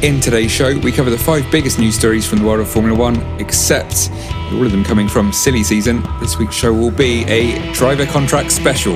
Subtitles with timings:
[0.00, 2.96] In today's show, we cover the five biggest news stories from the world of Formula
[2.96, 4.12] One, except
[4.52, 6.04] all of them coming from silly season.
[6.20, 8.94] This week's show will be a driver contract special.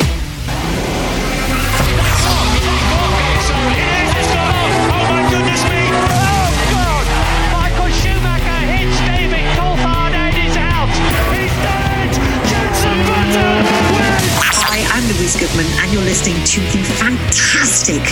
[15.55, 18.03] And you're listening to the fantastic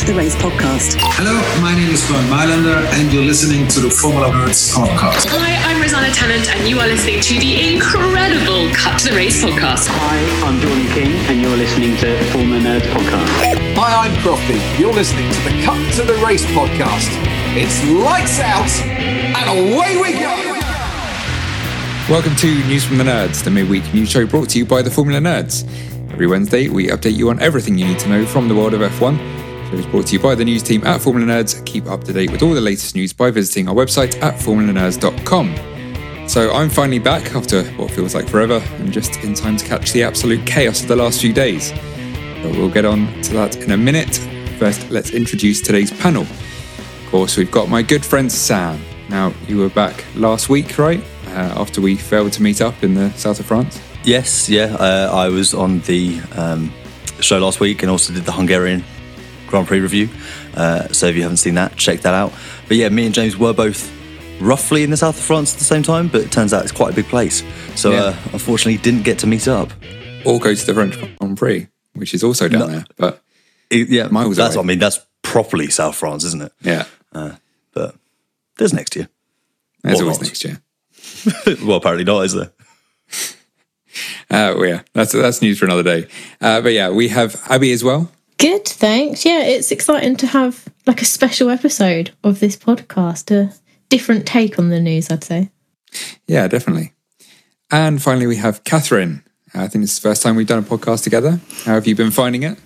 [0.00, 0.96] to the Race podcast.
[1.20, 5.28] Hello, my name is Brian Mylander, and you're listening to the Formula Nerds podcast.
[5.28, 9.44] Hi, I'm Rosanna Tennant, and you are listening to the incredible Cut to the Race
[9.44, 9.92] podcast.
[9.92, 10.16] Hi,
[10.48, 13.28] I'm Jordan King, and you're listening to Formula Nerds podcast.
[13.76, 14.56] Hi, I'm Crofty.
[14.80, 17.12] You're listening to the Cut to the Race podcast.
[17.52, 18.72] It's lights out
[19.36, 20.32] and away we go.
[22.08, 24.90] Welcome to News from the Nerds, the midweek news show brought to you by the
[24.90, 25.68] Formula Nerds.
[26.10, 28.80] Every Wednesday, we update you on everything you need to know from the world of
[28.80, 29.49] F1.
[29.70, 31.64] Show is brought to you by the news team at Formula Nerds.
[31.64, 36.28] Keep up to date with all the latest news by visiting our website at formulanerds.com.
[36.28, 39.92] So I'm finally back after what feels like forever and just in time to catch
[39.92, 41.70] the absolute chaos of the last few days.
[42.42, 44.16] But we'll get on to that in a minute.
[44.58, 46.22] First, let's introduce today's panel.
[46.22, 48.80] Of course, we've got my good friend Sam.
[49.08, 51.00] Now, you were back last week, right?
[51.28, 53.80] Uh, after we failed to meet up in the south of France.
[54.02, 54.74] Yes, yeah.
[54.80, 56.72] Uh, I was on the um,
[57.20, 58.84] show last week and also did the Hungarian
[59.50, 60.08] Grand Prix review.
[60.54, 62.32] Uh, so if you haven't seen that, check that out.
[62.68, 63.90] But yeah, me and James were both
[64.40, 66.72] roughly in the south of France at the same time, but it turns out it's
[66.72, 67.42] quite a big place.
[67.74, 67.98] So Yeah.
[68.04, 69.70] uh, unfortunately, didn't get to meet up.
[70.24, 72.84] Or go to the French Grand Prix, which is also down there.
[72.96, 73.22] But
[73.70, 74.54] It- yeah, Miles that's.
[74.54, 74.62] away.
[74.64, 76.52] I mean, that's properly South France, isn't it?
[76.62, 77.32] yeah, Uh,
[77.74, 77.94] but
[78.56, 79.08] there's next year.
[79.82, 80.26] there's Or always not.
[80.26, 80.60] next year.
[81.64, 82.50] well, apparently not, is there?
[84.30, 86.06] Uh, well, yeah, that's that's news for another day.
[86.40, 88.10] Uh, but yeah, we have Abby as well.
[88.40, 89.26] Good, thanks.
[89.26, 93.52] Yeah, it's exciting to have like a special episode of this podcast, a
[93.90, 95.50] different take on the news, I'd say.
[96.26, 96.94] Yeah, definitely.
[97.70, 99.22] And finally, we have Catherine.
[99.52, 101.38] I think it's the first time we've done a podcast together.
[101.66, 102.56] How have you been finding it?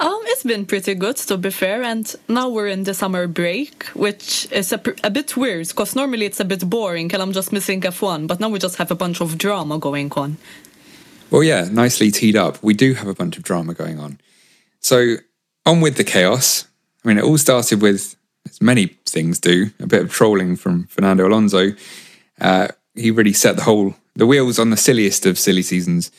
[0.00, 3.84] Um, it's been pretty good to be fair, and now we're in the summer break,
[3.88, 7.32] which is a, pr- a bit weird because normally it's a bit boring and I'm
[7.32, 10.38] just missing F1, but now we just have a bunch of drama going on.
[11.30, 12.62] Well, yeah, nicely teed up.
[12.62, 14.18] We do have a bunch of drama going on.
[14.84, 15.16] So,
[15.64, 16.68] on with the chaos.
[17.02, 20.88] I mean, it all started with, as many things do, a bit of trolling from
[20.88, 21.70] Fernando Alonso.
[22.38, 26.12] Uh, he really set the whole, the wheels on the silliest of silly seasons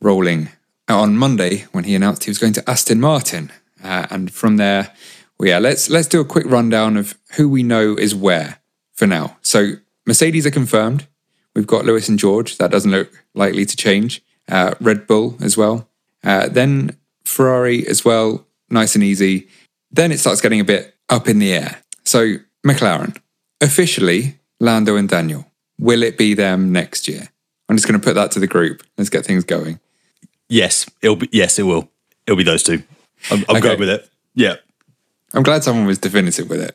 [0.00, 0.48] rolling
[0.88, 3.52] on Monday when he announced he was going to Aston Martin.
[3.84, 4.90] Uh, and from there,
[5.38, 8.58] well, yeah, let's let's do a quick rundown of who we know is where
[8.94, 9.36] for now.
[9.42, 9.72] So
[10.06, 11.06] Mercedes are confirmed.
[11.54, 12.56] We've got Lewis and George.
[12.56, 14.22] That doesn't look likely to change.
[14.48, 15.90] Uh, Red Bull as well.
[16.24, 16.96] Uh, then
[17.28, 18.46] Ferrari as well.
[18.70, 19.48] Nice and easy.
[19.90, 21.82] Then it starts getting a bit up in the air.
[22.04, 22.36] So
[22.66, 23.16] McLaren
[23.60, 25.46] officially Lando and Daniel.
[25.78, 27.28] Will it be them next year?
[27.68, 28.82] I'm just going to put that to the group.
[28.96, 29.78] Let's get things going.
[30.48, 31.28] Yes, it'll be.
[31.32, 31.88] Yes, it will.
[32.26, 32.82] It'll be those two.
[33.30, 33.60] I'm, I'm Okay.
[33.60, 34.08] going with it.
[34.34, 34.56] Yeah.
[35.34, 36.74] I'm glad someone was definitive with it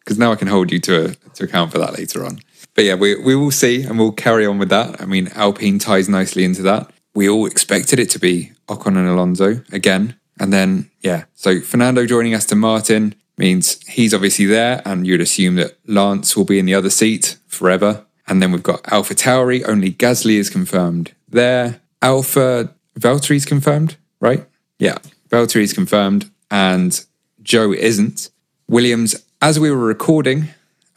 [0.00, 2.40] because now I can hold you to a, to account for that later on.
[2.74, 5.00] But yeah, we we will see and we'll carry on with that.
[5.00, 6.90] I mean, Alpine ties nicely into that.
[7.14, 12.06] We all expected it to be Ocon and Alonso again, and then yeah, so Fernando
[12.06, 13.14] joining Aston Martin.
[13.36, 17.36] means he's obviously there, and you'd assume that Lance will be in the other seat
[17.46, 18.04] forever.
[18.28, 21.80] And then we've got Alpha Tauri, only Gasly is confirmed there.
[22.00, 24.46] Alfa Valtteri's confirmed, right?
[24.78, 24.98] Yeah,
[25.28, 27.04] Valtteri's confirmed, and
[27.42, 28.30] Zhou isn't.
[28.68, 30.48] Williams, as we were recording,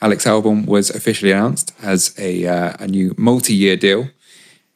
[0.01, 4.09] Alex Albon was officially announced as a, uh, a new multi year deal.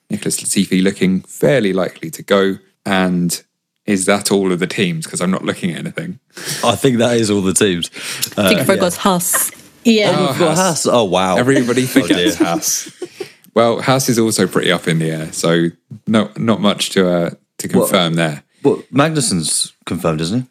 [0.09, 2.57] Nicholas Latifi looking fairly likely to go.
[2.85, 3.41] And
[3.85, 5.05] is that all of the teams?
[5.05, 6.19] Because I'm not looking at anything.
[6.63, 7.89] I think that is all the teams.
[8.37, 9.51] I think I forgot Haas.
[9.83, 10.13] Yeah.
[10.17, 10.57] Oh, Haas.
[10.57, 10.87] Haas.
[10.87, 11.37] Oh, wow.
[11.37, 12.47] Everybody forgets dear.
[12.47, 12.91] Haas.
[13.53, 15.67] Well, Haas is also pretty up in the air, so
[16.07, 18.43] no, not much to uh, to confirm there.
[18.63, 20.47] Well, Magnussen's confirmed, isn't he?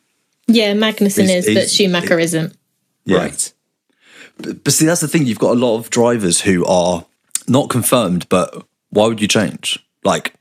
[0.60, 2.56] Yeah, Magnussen He's- is, but he's- Schumacher isn't.
[3.04, 3.14] he?
[3.14, 3.52] Right.
[4.38, 5.26] But, but see, that's the thing.
[5.26, 7.04] You've got a lot of drivers who are
[7.46, 9.78] not confirmed, but why would you change?
[10.04, 10.34] Like,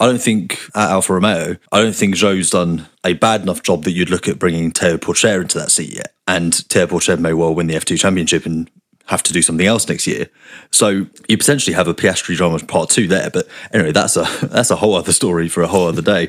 [0.00, 3.84] I don't think at Alfa Romeo, I don't think Zhou's done a bad enough job
[3.84, 6.14] that you'd look at bringing Theo Pourchaire into that seat yet.
[6.26, 8.70] And Theo Pourchaire may well win the F2 championship and
[9.06, 10.28] have to do something else next year.
[10.70, 13.30] So you potentially have a Piastri drama part two there.
[13.30, 16.28] But anyway, that's a that's a whole other story for a whole other day.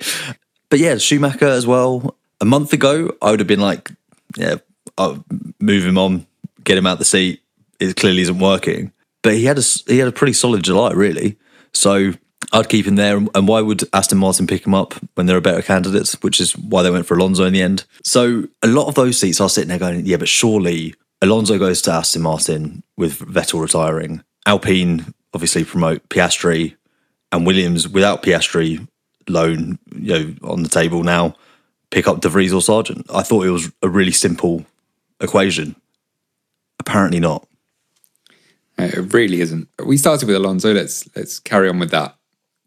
[0.70, 2.16] But yeah, Schumacher as well.
[2.42, 3.92] A month ago, I would have been like,
[4.36, 4.56] yeah,
[4.98, 5.24] I'll
[5.60, 6.28] move him on,
[6.64, 7.42] get him out the seat.
[7.80, 8.92] It clearly isn't working.
[9.22, 11.38] But he had a he had a pretty solid July, really.
[11.74, 12.14] So
[12.52, 13.18] I'd keep him there.
[13.18, 16.14] And why would Aston Martin pick him up when there are better candidates?
[16.22, 17.86] Which is why they went for Alonso in the end.
[18.04, 21.82] So a lot of those seats are sitting there going, yeah, but surely Alonso goes
[21.84, 24.24] to Aston Martin with Vettel retiring.
[24.46, 26.76] Alpine obviously promote Piastri
[27.32, 28.88] and Williams without Piastri
[29.28, 31.36] loan, you know, on the table now.
[31.90, 33.06] Pick up De Vries or Sargent.
[33.14, 34.66] I thought it was a really simple
[35.20, 35.76] equation.
[36.80, 37.48] Apparently not.
[38.78, 39.68] It really isn't.
[39.86, 40.74] We started with Alonso.
[40.74, 42.16] Let's let's carry on with that.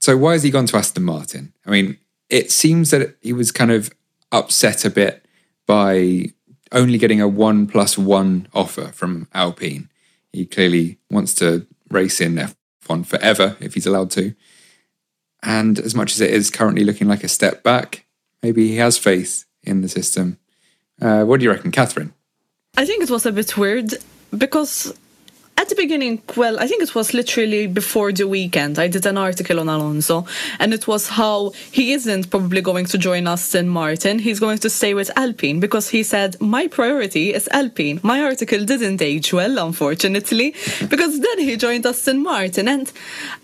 [0.01, 1.53] So why has he gone to Aston Martin?
[1.67, 1.99] I mean,
[2.29, 3.91] it seems that he was kind of
[4.33, 5.25] upset a bit
[5.67, 6.27] by
[6.73, 9.89] only getting a one plus one offer from Alpine.
[10.33, 12.37] He clearly wants to race in
[12.87, 14.35] F1 forever if he's allowed to.
[15.43, 18.05] And as much as it is currently looking like a step back,
[18.43, 20.39] maybe he has faith in the system.
[21.01, 22.15] Uh, what do you reckon, Catherine?
[22.77, 23.95] I think it was a bit weird
[24.37, 24.93] because
[25.59, 29.17] at the beginning, well, I think it was literally before the weekend, I did an
[29.17, 30.27] article on Alonso,
[30.59, 34.19] and it was how he isn't probably going to join Aston Martin.
[34.19, 38.01] He's going to stay with Alpine because he said, My priority is Alpine.
[38.03, 40.55] My article didn't age well, unfortunately,
[40.89, 42.93] because then he joined Aston Martin, and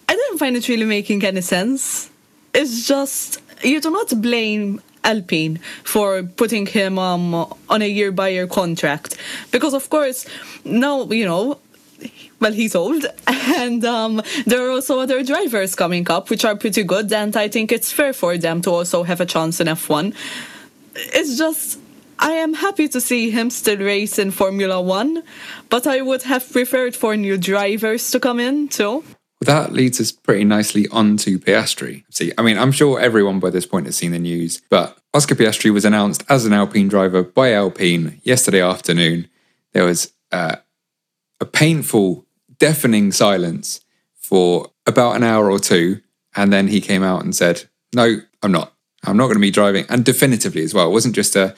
[0.07, 2.11] I didn't find it really making any sense.
[2.53, 8.29] It's just, you do not blame Alpine for putting him um, on a year by
[8.29, 9.17] year contract
[9.51, 10.27] because, of course,
[10.65, 11.59] now, you know,
[12.43, 16.83] well, he's old, and um, there are also other drivers coming up which are pretty
[16.83, 20.15] good, and I think it's fair for them to also have a chance in F1.
[20.95, 21.79] It's just.
[22.19, 25.25] I am happy to see him still race in Formula One,
[25.71, 29.03] but I would have preferred for new drivers to come in too.
[29.41, 32.05] Well, that leads us pretty nicely onto Piastri.
[32.11, 35.35] See, I mean, I'm sure everyone by this point has seen the news, but Oscar
[35.35, 39.29] Piastri was announced as an Alpine driver by Alpine yesterday afternoon.
[39.73, 40.57] There was uh,
[41.43, 42.25] a painful,
[42.63, 43.81] deafening silence
[44.15, 46.01] for about an hour or two,
[46.37, 48.73] and then he came out and said, "No, I'm not.
[49.03, 50.87] I'm not going to be driving," and definitively as well.
[50.87, 51.57] It wasn't just a,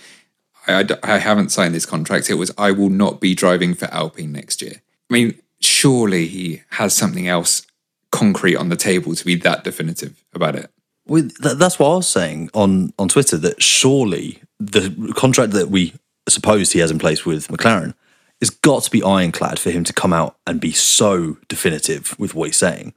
[0.66, 2.30] I, I, I haven't signed this contract.
[2.30, 4.80] It was, I will not be driving for Alpine next year.
[5.10, 7.66] I mean, surely he has something else
[8.10, 10.70] concrete on the table to be that definitive about it.
[11.06, 15.68] Well, th- that's what I was saying on, on Twitter that surely the contract that
[15.68, 15.92] we
[16.30, 17.92] suppose he has in place with McLaren
[18.40, 22.34] has got to be ironclad for him to come out and be so definitive with
[22.34, 22.92] what he's saying.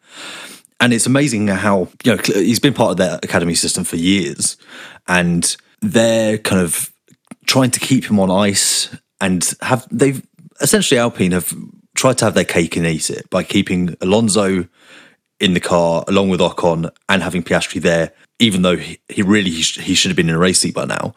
[0.80, 4.58] And it's amazing how, you know, he's been part of their academy system for years
[5.08, 6.92] and they're kind of
[7.46, 10.26] trying to keep him on ice and have, they've
[10.62, 11.54] essentially Alpine have
[11.96, 14.68] tried to have their cake and eat it by keeping Alonso
[15.40, 19.50] in the car along with Ocon and having Piastri there, even though he, he really
[19.50, 21.16] he, sh- he should have been in a race seat by now.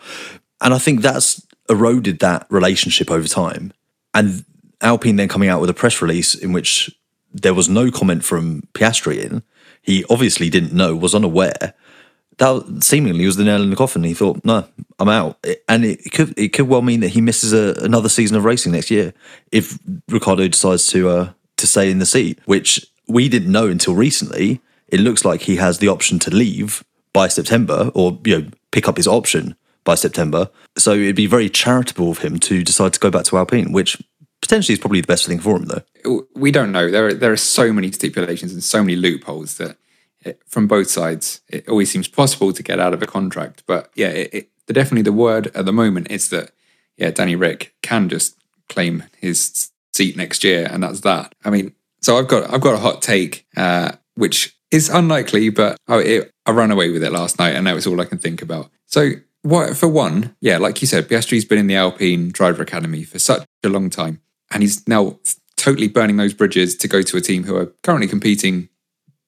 [0.60, 3.72] And I think that's eroded that relationship over time.
[4.14, 4.44] And
[4.80, 6.90] Alpine then coming out with a press release in which
[7.32, 9.42] there was no comment from Piastri in.
[9.82, 11.74] He obviously didn't know, was unaware.
[12.38, 14.02] That seemingly was the nail in the coffin.
[14.02, 14.66] He thought, "No,
[14.98, 18.36] I'm out," and it could it could well mean that he misses a, another season
[18.36, 19.12] of racing next year
[19.52, 23.94] if Ricciardo decides to uh, to stay in the seat, which we didn't know until
[23.94, 24.60] recently.
[24.88, 28.88] It looks like he has the option to leave by September, or you know, pick
[28.88, 30.50] up his option by September.
[30.76, 34.02] So it'd be very charitable of him to decide to go back to Alpine, which
[34.40, 36.26] potentially is probably the best thing for him, though.
[36.34, 36.90] We don't know.
[36.90, 39.76] There are, there are so many stipulations and so many loopholes that
[40.22, 43.62] it, from both sides, it always seems possible to get out of a contract.
[43.66, 46.52] But yeah, it, it, definitely the word at the moment is that
[46.96, 48.36] yeah, Danny Rick can just
[48.68, 51.34] claim his seat next year, and that's that.
[51.44, 55.76] I mean, so I've got I've got a hot take, uh, which is unlikely, but
[55.88, 58.18] I, it, I ran away with it last night, and that was all I can
[58.18, 58.70] think about.
[58.86, 59.10] So,
[59.42, 63.18] what for one, yeah, like you said, Piastri's been in the Alpine Driver Academy for
[63.18, 64.20] such a long time,
[64.50, 65.18] and he's now
[65.56, 68.68] totally burning those bridges to go to a team who are currently competing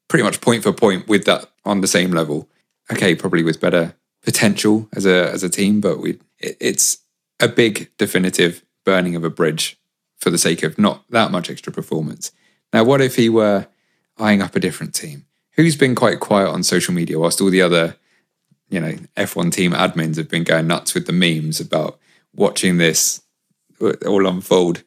[0.09, 2.49] pretty much point for point with that on the same level.
[2.91, 6.99] Okay, probably with better potential as a as a team, but we it, it's
[7.41, 9.79] a big definitive burning of a bridge
[10.19, 12.33] for the sake of not that much extra performance.
[12.73, 13.67] Now, what if he were
[14.19, 15.27] eyeing up a different team?
[15.53, 17.97] Who's been quite quiet on social media whilst all the other,
[18.73, 21.99] you know, F1 team admins have been going nuts with the memes about
[22.35, 23.23] watching this
[23.81, 24.83] all unfold?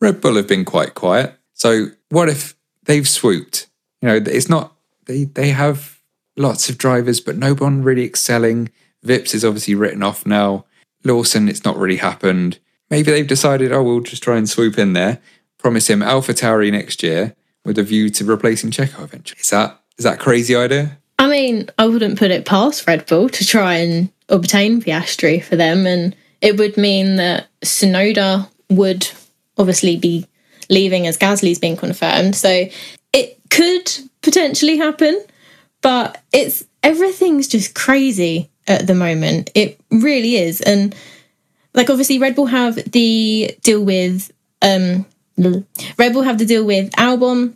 [0.00, 1.34] Red Bull have been quite quiet.
[1.54, 3.68] So, what if they've swooped?
[4.02, 4.74] You know, it's not,
[5.06, 6.00] they, they have
[6.36, 8.70] lots of drivers, but no one really excelling.
[9.06, 10.64] Vips is obviously written off now.
[11.04, 12.58] Lawson, it's not really happened.
[12.90, 15.20] Maybe they've decided, oh, we'll just try and swoop in there,
[15.58, 19.40] promise him Alpha Tauri next year with a view to replacing Checo eventually.
[19.40, 20.98] Is that is that crazy idea?
[21.18, 25.56] I mean, I wouldn't put it past Red Bull to try and obtain Piastri for
[25.56, 29.08] them, and it would mean that Tsunoda would
[29.56, 30.26] obviously be
[30.70, 32.36] leaving as Gasly's been confirmed.
[32.36, 32.66] So
[33.12, 33.90] it could
[34.22, 35.20] potentially happen,
[35.80, 39.50] but it's everything's just crazy at the moment.
[39.54, 40.94] It really is, and
[41.74, 44.30] like obviously Red Bull have the deal with
[44.62, 45.04] um
[45.96, 47.54] Red Bull have the deal with Albon.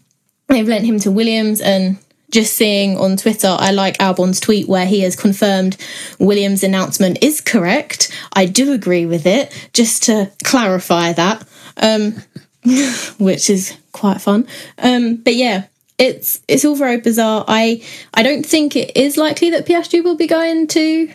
[0.48, 1.98] They've lent him to Williams and
[2.32, 5.76] just seeing on Twitter, I like Albon's tweet where he has confirmed
[6.18, 8.10] Williams' announcement is correct.
[8.32, 11.46] I do agree with it, just to clarify that,
[11.76, 12.16] um,
[13.18, 14.48] which is quite fun.
[14.78, 15.66] Um, but yeah,
[15.98, 17.44] it's it's all very bizarre.
[17.46, 17.82] I
[18.14, 21.12] I don't think it is likely that Piastri will be going to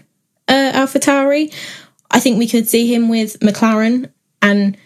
[0.47, 1.53] uh, AlphaTauri.
[2.11, 4.77] I think we could see him with McLaren, and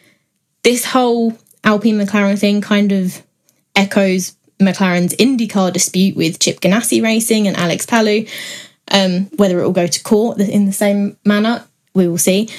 [0.64, 3.22] this whole Alpine McLaren thing kind of
[3.76, 8.26] echoes McLaren's IndyCar dispute with Chip Ganassi Racing and Alex Palou.
[8.90, 12.50] Um, whether it will go to court in the same manner, we will see.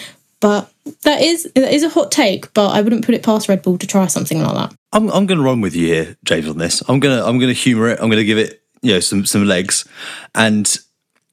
[0.40, 3.62] But that is that is a hot take, but I wouldn't put it past Red
[3.62, 4.74] Bull to try something like that.
[4.92, 6.82] I'm I'm going to run with you here, James, on this.
[6.88, 8.00] I'm gonna I'm gonna humour it.
[8.00, 9.86] I'm gonna give it you know some some legs.
[10.34, 10.76] And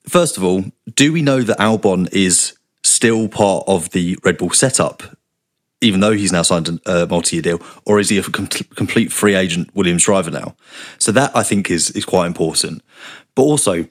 [0.07, 4.51] first of all, do we know that Albon is still part of the Red Bull
[4.51, 5.03] setup,
[5.81, 9.73] even though he's now signed a multi-year deal, or is he a complete free agent
[9.73, 10.55] Williams driver now?
[10.97, 12.81] So that I think is is quite important.
[13.35, 13.85] But also,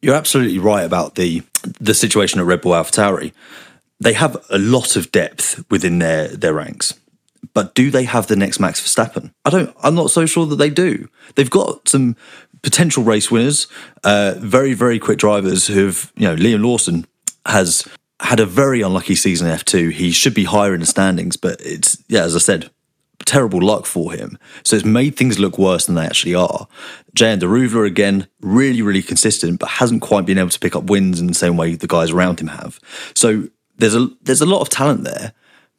[0.00, 1.42] you're absolutely right about the
[1.80, 3.32] the situation at Red Bull AlphaTauri.
[4.00, 6.94] They have a lot of depth within their their ranks.
[7.54, 9.32] But do they have the next Max Verstappen?
[9.44, 9.74] I don't.
[9.82, 11.08] I'm not so sure that they do.
[11.34, 12.16] They've got some
[12.62, 13.66] potential race winners,
[14.04, 17.06] uh, very very quick drivers who've you know Liam Lawson
[17.46, 17.86] has
[18.20, 19.92] had a very unlucky season in F2.
[19.92, 22.70] He should be higher in the standings, but it's, yeah, as I said,
[23.24, 24.38] terrible luck for him.
[24.64, 26.66] So it's made things look worse than they actually are.
[27.14, 31.20] Jehan Daruvala, again, really, really consistent, but hasn't quite been able to pick up wins
[31.20, 32.80] in the same way the guys around him have.
[33.14, 35.32] So there's a there's a lot of talent there,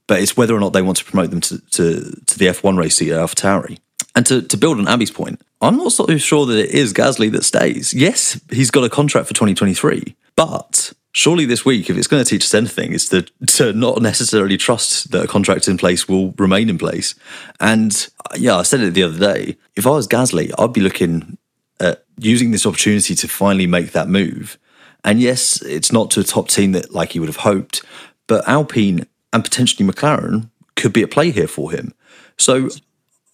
[0.07, 2.77] but it's whether or not they want to promote them to, to, to the F1
[2.77, 3.79] race seat at AlphaTauri.
[4.15, 7.31] And to, to build on Abby's point, I'm not so sure that it is Gasly
[7.31, 7.93] that stays.
[7.93, 12.29] Yes, he's got a contract for 2023, but surely this week, if it's going to
[12.29, 16.31] teach us anything, is to, to not necessarily trust that a contract in place will
[16.37, 17.15] remain in place.
[17.59, 19.57] And uh, yeah, I said it the other day.
[19.75, 21.37] If I was Gasly, I'd be looking
[21.79, 24.57] at using this opportunity to finally make that move.
[25.03, 27.83] And yes, it's not to a top team that like he would have hoped,
[28.27, 31.93] but Alpine and potentially McLaren could be at play here for him.
[32.37, 32.69] So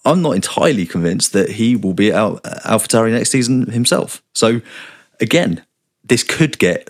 [0.04, 4.22] I'm not entirely convinced that he will be at AlphaTauri next season himself.
[4.34, 4.62] So
[5.20, 5.66] again,
[6.04, 6.90] this could get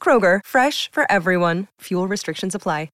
[0.00, 1.66] Kroger, fresh for everyone.
[1.80, 2.90] Fuel restrictions apply.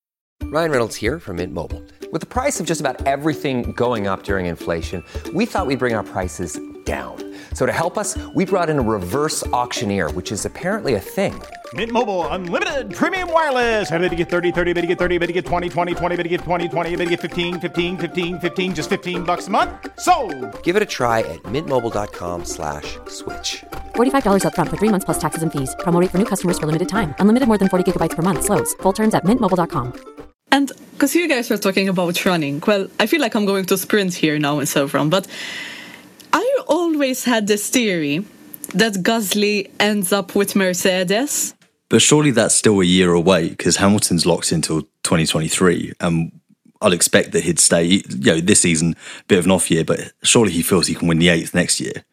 [0.46, 1.82] Ryan Reynolds here from Mint Mobile.
[2.12, 5.94] With the price of just about everything going up during inflation, we thought we'd bring
[5.94, 7.31] our prices down.
[7.54, 11.32] So to help us, we brought in a reverse auctioneer, which is apparently a thing.
[11.72, 13.90] Mint Mobile unlimited premium wireless.
[13.90, 16.16] Ready to get 30, 30, bit to get 30, bit to get 20, 20, 20,
[16.16, 19.46] bit to get 20, 20, bit to get 15, 15, 15, 15 just 15 bucks
[19.46, 19.70] a month.
[19.98, 20.12] So,
[20.64, 23.64] Give it a try at mintmobile.com slash switch.
[23.94, 25.74] $45 upfront for three months plus taxes and fees.
[25.80, 27.14] Promo for new customers for limited time.
[27.20, 28.44] Unlimited more than 40 gigabytes per month.
[28.44, 28.74] Slows.
[28.82, 29.92] Full terms at mintmobile.com.
[30.52, 33.78] And because you guys were talking about running, well, I feel like I'm going to
[33.78, 35.30] sprint here now instead of run, but I
[36.72, 38.24] always had this theory
[38.74, 41.54] that Gasly ends up with Mercedes.
[41.90, 45.92] But surely that's still a year away because Hamilton's locked until 2023.
[46.00, 46.32] And
[46.80, 48.96] I'd expect that he'd stay, you know, this season,
[49.28, 51.78] bit of an off year, but surely he feels he can win the eighth next
[51.78, 52.04] year.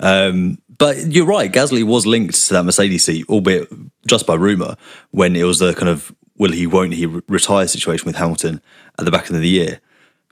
[0.00, 3.68] Um, but you're right, Gasly was linked to that Mercedes seat, albeit
[4.08, 4.76] just by rumour,
[5.12, 8.60] when it was the kind of will he, won't he retire situation with Hamilton
[8.98, 9.80] at the back end of the year.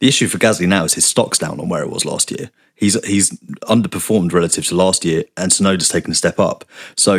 [0.00, 2.50] The issue for Gasly now is his stock's down on where it was last year.
[2.75, 3.31] He's he's
[3.62, 6.64] underperformed relative to last year, and Tsunoda's taken a step up.
[6.97, 7.14] So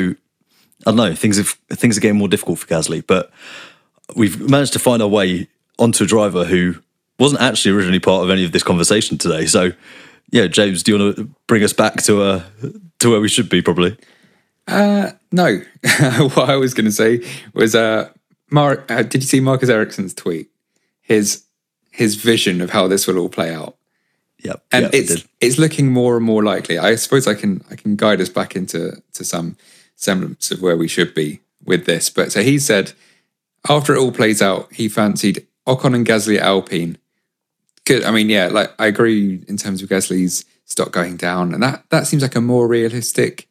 [0.86, 1.14] I don't know.
[1.14, 3.32] Things have, things are getting more difficult for Gasly, but
[4.16, 6.76] we've managed to find our way onto a driver who
[7.18, 9.46] wasn't actually originally part of any of this conversation today.
[9.46, 9.72] So
[10.32, 12.44] yeah, James, do you want to bring us back to uh
[13.00, 13.62] to where we should be?
[13.62, 13.98] Probably.
[14.70, 15.62] Uh, no.
[16.20, 18.10] what I was going to say was, uh,
[18.52, 18.90] Mark.
[18.90, 20.50] Uh, did you see Marcus Ericsson's tweet?
[21.02, 21.44] His
[21.92, 23.76] his vision of how this will all play out.
[24.42, 24.64] Yep.
[24.72, 26.78] and yep, it's it's looking more and more likely.
[26.78, 29.58] I suppose I can I can guide us back into to some
[29.96, 32.10] semblance of where we should be with this.
[32.10, 32.94] But so he said
[33.68, 36.98] after it all plays out, he fancied Ocon and Gasly at Alpine.
[37.86, 38.06] Good.
[38.06, 41.84] I mean, yeah, like I agree in terms of Gasly's stock going down, and that
[41.90, 43.48] that seems like a more realistic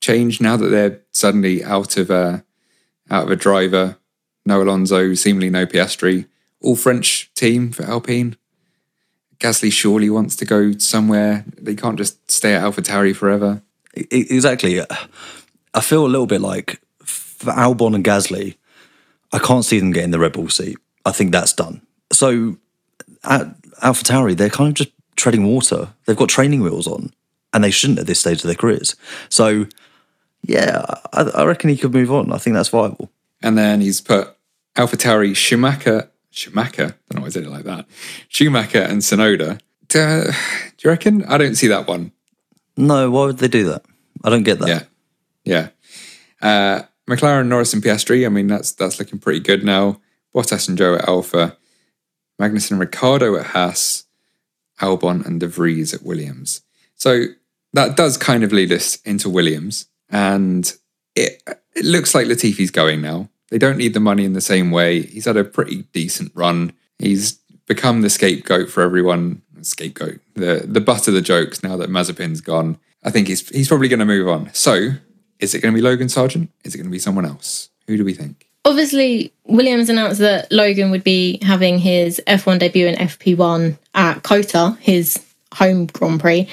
[0.00, 2.44] change now that they're suddenly out of a
[3.10, 3.96] out of a driver.
[4.46, 6.26] No Alonso, seemingly no Piastri.
[6.64, 8.36] All French team for Alpine.
[9.38, 11.44] Gasly surely wants to go somewhere.
[11.60, 13.62] They can't just stay at AlphaTauri forever.
[13.94, 14.80] Exactly.
[15.74, 18.56] I feel a little bit like for Albon and Gasly,
[19.32, 20.78] I can't see them getting the Red Bull seat.
[21.04, 21.82] I think that's done.
[22.12, 22.56] So
[23.24, 25.90] at AlphaTauri, they're kind of just treading water.
[26.06, 27.12] They've got training wheels on,
[27.52, 28.96] and they shouldn't at this stage of their careers.
[29.28, 29.66] So
[30.42, 32.32] yeah, I, I reckon he could move on.
[32.32, 33.10] I think that's viable.
[33.42, 34.34] And then he's put
[34.76, 36.82] AlphaTauri, Schumacher, Schumacher.
[36.82, 37.86] I don't know why I said it like that.
[38.28, 39.60] Schumacher and Tsunoda.
[39.86, 40.32] Do, do
[40.82, 41.24] you reckon?
[41.24, 42.10] I don't see that one.
[42.76, 43.84] No, why would they do that?
[44.24, 44.68] I don't get that.
[45.44, 45.68] Yeah,
[46.42, 46.42] yeah.
[46.42, 48.26] Uh, McLaren, Norris, and Piastri.
[48.26, 50.00] I mean, that's that's looking pretty good now.
[50.34, 51.56] Bottas and Zhou at Alfa,
[52.40, 54.04] Magnussen and Ricciardo at Haas,
[54.80, 56.62] Albon and De Vries at Williams.
[56.96, 57.26] So
[57.74, 60.72] that does kind of lead us into Williams, and
[61.14, 61.40] it
[61.76, 63.28] it looks like Latifi's going now.
[63.50, 65.02] They don't need the money in the same way.
[65.02, 66.72] He's had a pretty decent run.
[66.98, 67.34] He's
[67.66, 69.42] become the scapegoat for everyone.
[69.62, 71.62] Scapegoat, the the butt of the jokes.
[71.62, 74.52] Now that Mazepin's gone, I think he's he's probably going to move on.
[74.52, 74.90] So,
[75.38, 76.50] is it going to be Logan Sargent?
[76.64, 77.70] Is it going to be someone else?
[77.86, 78.48] Who do we think?
[78.66, 84.78] Obviously, Williams announced that Logan would be having his F1 debut in FP1 at COTA,
[84.80, 86.48] his home Grand Prix,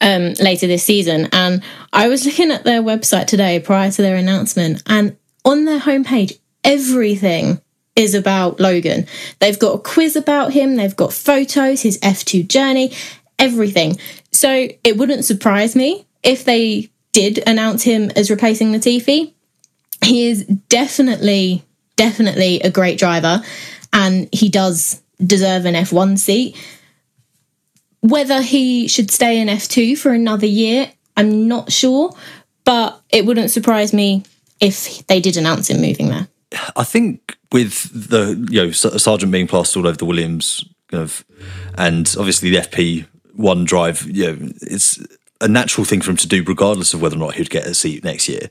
[0.00, 1.28] um, later this season.
[1.32, 5.16] And I was looking at their website today prior to their announcement, and
[5.48, 7.60] on their homepage, everything
[7.96, 9.06] is about Logan.
[9.38, 12.92] They've got a quiz about him, they've got photos, his F2 journey,
[13.38, 13.98] everything.
[14.30, 19.32] So it wouldn't surprise me if they did announce him as replacing Latifi.
[20.04, 21.64] He is definitely,
[21.96, 23.42] definitely a great driver,
[23.92, 26.56] and he does deserve an F1 seat.
[28.00, 32.14] Whether he should stay in F2 for another year, I'm not sure,
[32.64, 34.24] but it wouldn't surprise me
[34.60, 36.28] if they did announce him moving there.
[36.76, 41.24] I think with the you know Sargent being plastered all over the Williams kind of,
[41.76, 44.98] and obviously the FP one drive, you know, it's
[45.40, 47.74] a natural thing for him to do, regardless of whether or not he'd get a
[47.74, 48.50] seat next year.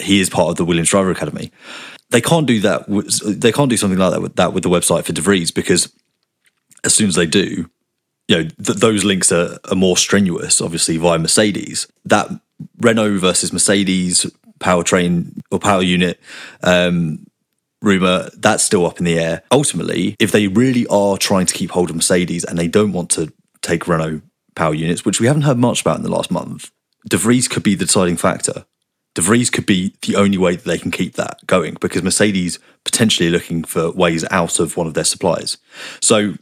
[0.00, 1.50] He is part of the Williams Driver Academy.
[2.10, 2.84] They can't do that.
[3.24, 5.22] They can't do something like that with that with the website for De
[5.54, 5.92] because
[6.84, 7.68] as soon as they do,
[8.28, 11.88] you know, th- those links are, are more strenuous, obviously via Mercedes.
[12.04, 12.28] That
[12.78, 14.30] Renault versus Mercedes
[14.62, 16.20] powertrain or power unit
[16.62, 17.26] um,
[17.82, 19.42] rumor that's still up in the air.
[19.50, 23.10] Ultimately, if they really are trying to keep hold of Mercedes and they don't want
[23.10, 24.22] to take Renault
[24.54, 26.70] power units, which we haven't heard much about in the last month,
[27.08, 28.64] De Vries could be the deciding factor.
[29.14, 32.58] De Vries could be the only way that they can keep that going because Mercedes
[32.84, 35.58] potentially looking for ways out of one of their suppliers.
[36.00, 36.34] So,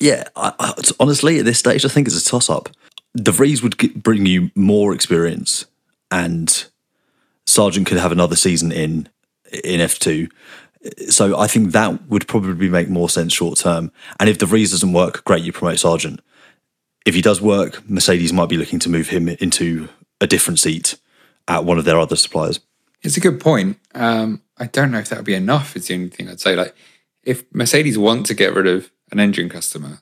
[0.00, 2.68] yeah, I, I, honestly, at this stage, I think it's a toss up.
[3.16, 5.66] De Vries would g- bring you more experience,
[6.10, 6.66] and
[7.46, 9.08] Sargent could have another season in
[9.64, 10.28] in F two.
[11.08, 13.90] So I think that would probably make more sense short term.
[14.20, 16.20] And if De Vries doesn't work, great, you promote Sargent.
[17.06, 19.88] If he does work, Mercedes might be looking to move him into
[20.20, 20.96] a different seat
[21.48, 22.60] at one of their other suppliers.
[23.02, 23.78] It's a good point.
[23.94, 25.76] Um, I don't know if that would be enough.
[25.76, 26.56] Is the only thing I'd say.
[26.56, 26.74] Like,
[27.22, 30.00] if Mercedes want to get rid of an engine customer,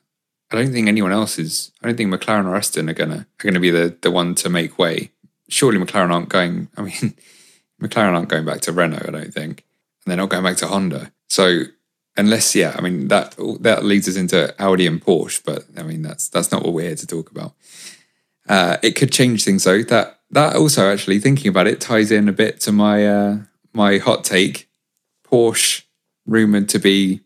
[0.51, 1.71] I don't think anyone else is.
[1.81, 4.49] I don't think McLaren or Aston are gonna are gonna be the the one to
[4.49, 5.11] make way.
[5.53, 6.67] Surely McLaren aren't going.
[6.75, 7.13] I mean,
[7.81, 9.05] McLaren aren't going back to Renault.
[9.07, 9.63] I don't think,
[10.03, 11.11] and they're not going back to Honda.
[11.29, 11.63] So
[12.17, 15.43] unless, yeah, I mean that that leads us into Audi and Porsche.
[15.45, 17.53] But I mean that's that's not what we're here to talk about.
[18.49, 19.83] Uh, it could change things though.
[19.83, 23.37] That that also actually thinking about it ties in a bit to my uh,
[23.73, 24.69] my hot take.
[25.23, 25.83] Porsche
[26.25, 27.21] rumored to be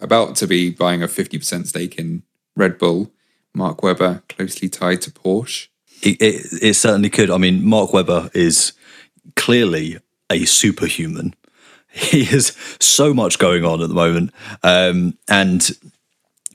[0.00, 2.24] about to be buying a fifty percent stake in
[2.56, 3.12] Red Bull,
[3.54, 5.68] Mark Webber closely tied to Porsche.
[6.02, 7.30] It, it, it, certainly could.
[7.30, 8.72] I mean, Mark Webber is
[9.36, 9.98] clearly
[10.30, 11.34] a superhuman.
[11.90, 14.30] He has so much going on at the moment.
[14.62, 15.68] Um, and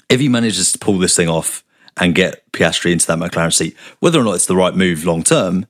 [0.07, 1.65] if he manages to pull this thing off
[1.97, 5.23] and get Piastri into that McLaren seat, whether or not it's the right move long
[5.23, 5.65] term,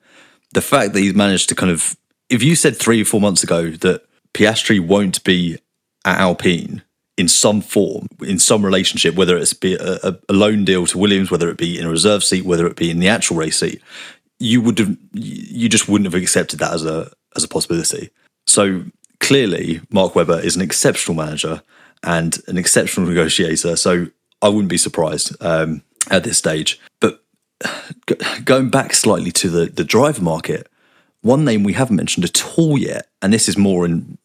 [0.54, 1.96] the fact that he's managed to kind of,
[2.30, 5.58] if you said three or four months ago that Piastri won't be
[6.06, 6.84] at Alpine
[7.17, 11.30] in some form, in some relationship, whether it's be a, a, loan deal to Williams,
[11.30, 13.82] whether it be in a reserve seat, whether it be in the actual race seat,
[14.39, 18.10] you would have, you just wouldn't have accepted that as a as a possibility.
[18.47, 18.84] So
[19.19, 21.62] clearly, Mark Webber is an exceptional manager
[22.04, 23.76] and an exceptional negotiator.
[23.76, 24.08] So
[24.41, 26.80] I wouldn't be surprised um, at this stage.
[26.99, 27.23] But
[28.43, 30.67] going back slightly to the the driver market,
[31.21, 34.17] one name we haven't mentioned at all yet, and this is more in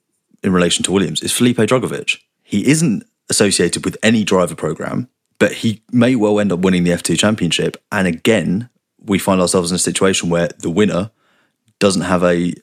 [0.43, 2.19] in relation to Williams, is Felipe Drugovich.
[2.49, 6.93] He isn't associated with any driver program, but he may well end up winning the
[6.93, 7.77] F2 championship.
[7.93, 8.71] And again,
[9.05, 11.11] we find ourselves in a situation where the winner
[11.79, 12.55] doesn't have a,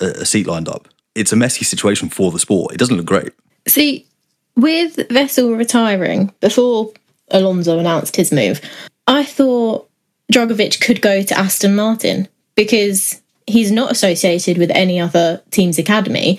[0.00, 0.86] a seat lined up.
[1.16, 2.72] It's a messy situation for the sport.
[2.72, 3.32] It doesn't look great.
[3.66, 4.06] See,
[4.54, 6.92] with Vettel retiring before
[7.32, 8.60] Alonso announced his move,
[9.08, 9.90] I thought
[10.32, 16.38] Drugovich could go to Aston Martin because he's not associated with any other team's academy.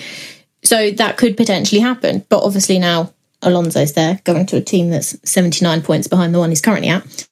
[0.63, 2.26] So that could potentially happen.
[2.30, 6.49] But obviously now Alonso's there, going to a team that's 79 points behind the one
[6.49, 7.28] he's currently at.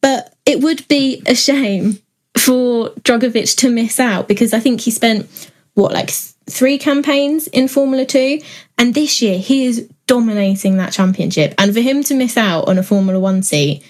[0.00, 1.98] But it would be a shame
[2.36, 6.10] for Drugovich to miss out because I think he spent, what, like
[6.48, 8.40] three campaigns in Formula 2?
[8.78, 11.54] And this year he is dominating that championship.
[11.58, 13.84] And for him to miss out on a Formula 1 seat,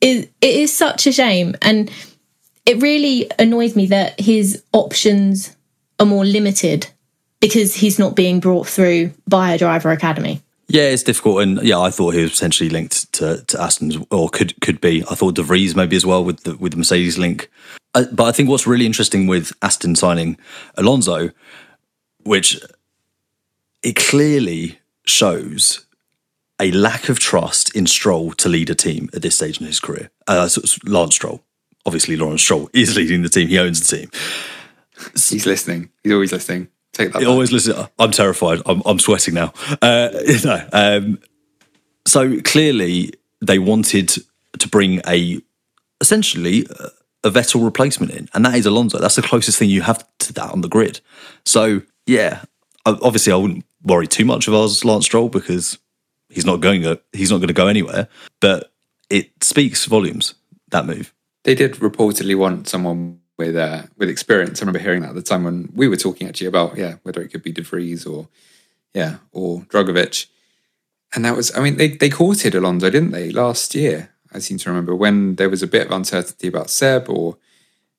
[0.00, 1.54] is, it is such a shame.
[1.60, 1.90] And
[2.64, 5.54] it really annoys me that his options
[6.00, 6.88] are more limited
[7.42, 10.40] because he's not being brought through by a driver academy.
[10.68, 14.30] Yeah, it's difficult, and yeah, I thought he was potentially linked to, to Aston, or
[14.30, 15.02] could could be.
[15.10, 17.50] I thought De Vries maybe as well with the with the Mercedes link.
[17.94, 20.38] Uh, but I think what's really interesting with Aston signing
[20.78, 21.30] Alonso,
[22.22, 22.58] which
[23.82, 25.84] it clearly shows
[26.58, 29.80] a lack of trust in Stroll to lead a team at this stage in his
[29.80, 30.10] career.
[30.26, 30.48] Uh,
[30.84, 31.42] Lance Stroll,
[31.84, 33.48] obviously, Lawrence Stroll is leading the team.
[33.48, 34.10] He owns the team.
[35.12, 35.90] He's listening.
[36.02, 36.68] He's always listening.
[36.92, 37.24] Take that.
[37.24, 37.86] Always listen.
[37.98, 38.60] I'm terrified.
[38.66, 39.52] I'm, I'm sweating now.
[39.80, 40.10] Uh,
[40.44, 41.18] no, um,
[42.06, 44.12] so clearly they wanted
[44.58, 45.40] to bring a
[46.00, 46.66] essentially
[47.24, 48.98] a Vettel replacement in, and that is Alonso.
[48.98, 51.00] That's the closest thing you have to that on the grid.
[51.44, 52.42] So yeah,
[52.84, 55.78] obviously I wouldn't worry too much of ours Lance Stroll because
[56.28, 58.08] he's not going to he's not going to go anywhere.
[58.40, 58.70] But
[59.08, 60.34] it speaks volumes
[60.68, 61.14] that move.
[61.44, 64.60] They did reportedly want someone with uh, with experience.
[64.60, 67.20] I remember hearing that at the time when we were talking actually about yeah whether
[67.20, 68.28] it could be De Vries or
[68.94, 70.26] yeah or Drugovich,
[71.14, 74.10] and that was I mean they they courted Alonso didn't they last year?
[74.32, 77.36] I seem to remember when there was a bit of uncertainty about Seb or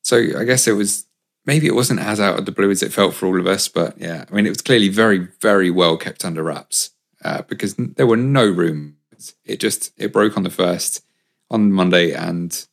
[0.01, 1.05] so I guess it was
[1.45, 3.67] maybe it wasn't as out of the blue as it felt for all of us,
[3.67, 6.91] but yeah I mean it was clearly very very well kept under wraps
[7.23, 9.35] uh, because there were no rumors.
[9.45, 11.03] It just it broke on the first
[11.49, 12.65] on Monday and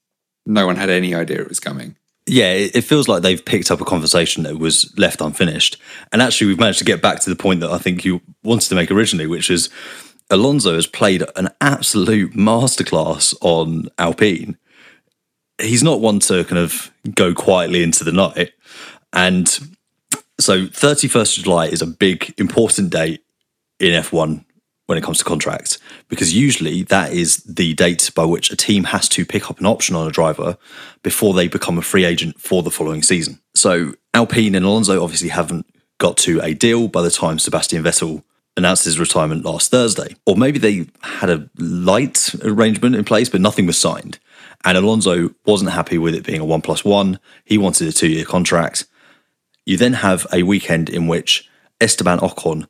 [0.46, 1.96] no one had any idea it was coming
[2.30, 5.76] yeah, it feels like they've picked up a conversation that was left unfinished.
[6.12, 8.68] And actually, we've managed to get back to the point that I think you wanted
[8.68, 9.68] to make originally, which is
[10.30, 14.56] Alonso has played an absolute masterclass on Alpine.
[15.60, 18.52] He's not one to kind of go quietly into the night.
[19.12, 19.48] And
[20.38, 23.24] so 31st of July is a big, important date
[23.80, 24.44] in F1
[24.90, 28.82] when it comes to contracts, because usually that is the date by which a team
[28.82, 30.58] has to pick up an option on a driver
[31.04, 33.40] before they become a free agent for the following season.
[33.54, 35.64] So Alpine and Alonso obviously haven't
[35.98, 38.24] got to a deal by the time Sebastian Vettel
[38.56, 40.16] announced his retirement last Thursday.
[40.26, 44.18] Or maybe they had a light arrangement in place, but nothing was signed.
[44.64, 47.20] And Alonso wasn't happy with it being a one plus one.
[47.44, 48.86] He wanted a two year contract.
[49.64, 51.48] You then have a weekend in which
[51.80, 52.66] Esteban Ocon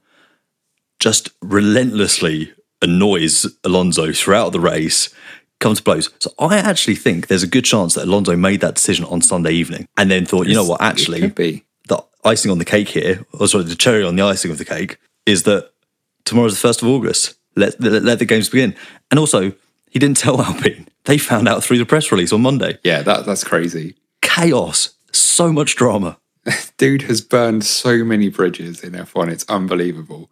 [1.00, 5.12] just relentlessly annoys Alonso throughout the race,
[5.58, 6.10] comes to blows.
[6.20, 9.52] So I actually think there's a good chance that Alonso made that decision on Sunday
[9.52, 13.48] evening and then thought, you know what, actually, the icing on the cake here, or
[13.48, 15.70] sorry, the cherry on the icing of the cake, is that
[16.24, 17.34] tomorrow's the 1st of August.
[17.56, 18.74] Let, let, let the games begin.
[19.10, 19.52] And also,
[19.90, 20.88] he didn't tell Alpine.
[21.04, 22.78] They found out through the press release on Monday.
[22.84, 23.96] Yeah, that, that's crazy.
[24.22, 24.94] Chaos.
[25.12, 26.18] So much drama.
[26.78, 29.30] Dude has burned so many bridges in F1.
[29.30, 30.30] It's unbelievable.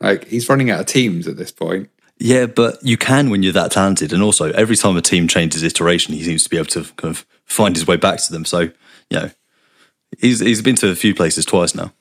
[0.00, 1.90] Like, he's running out of teams at this point.
[2.18, 4.12] Yeah, but you can when you're that talented.
[4.12, 7.14] And also, every time a team changes iteration, he seems to be able to kind
[7.14, 8.44] of find his way back to them.
[8.44, 8.72] So, you
[9.20, 9.30] know,
[10.18, 11.92] he's he's been to a few places twice now.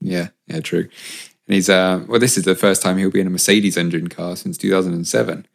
[0.00, 0.88] Yeah, yeah, true.
[1.46, 4.08] And he's uh well, this is the first time he'll be in a Mercedes engine
[4.08, 5.46] car since 2007.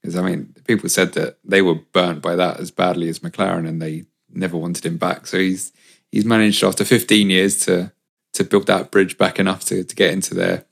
[0.00, 3.66] Because I mean, people said that they were burnt by that as badly as McLaren,
[3.68, 5.26] and they never wanted him back.
[5.26, 5.72] So he's
[6.12, 7.92] he's managed after 15 years to
[8.34, 10.65] to build that bridge back enough to to get into their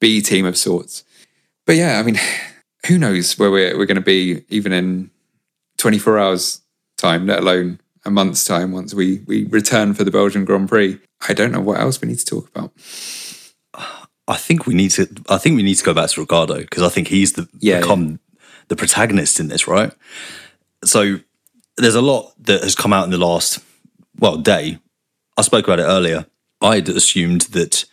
[0.00, 1.04] B team of sorts.
[1.66, 2.18] But yeah, I mean,
[2.86, 5.10] who knows where we're we're going to be even in
[5.78, 6.60] 24 hours
[6.96, 10.98] time, let alone a month's time once we we return for the Belgian Grand Prix.
[11.28, 12.72] I don't know what else we need to talk about.
[14.28, 15.08] I think we need to.
[15.28, 17.80] I think we need to go back to Ricciardo because I think he's the Yeah,
[17.80, 18.18] become
[18.68, 19.92] the protagonist in this, right?
[20.84, 21.20] So
[21.76, 23.60] there's a lot that has come out in the last
[24.18, 24.78] well day.
[25.36, 26.26] I spoke about it earlier.
[26.60, 27.84] I'd assumed that